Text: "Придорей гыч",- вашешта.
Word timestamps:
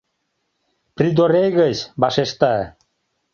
"Придорей 0.95 1.49
гыч",- 1.59 1.77
вашешта. 2.01 2.53